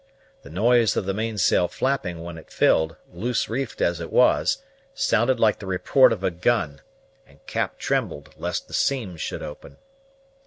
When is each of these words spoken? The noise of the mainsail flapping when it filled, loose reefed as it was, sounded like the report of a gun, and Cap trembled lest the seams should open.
The 0.41 0.49
noise 0.49 0.97
of 0.97 1.05
the 1.05 1.13
mainsail 1.13 1.67
flapping 1.67 2.23
when 2.23 2.39
it 2.39 2.49
filled, 2.49 2.95
loose 3.13 3.47
reefed 3.47 3.81
as 3.81 3.99
it 4.01 4.11
was, 4.11 4.63
sounded 4.95 5.39
like 5.39 5.59
the 5.59 5.67
report 5.67 6.11
of 6.11 6.23
a 6.23 6.31
gun, 6.31 6.81
and 7.27 7.37
Cap 7.45 7.77
trembled 7.77 8.31
lest 8.35 8.67
the 8.67 8.73
seams 8.73 9.21
should 9.21 9.43
open. 9.43 9.77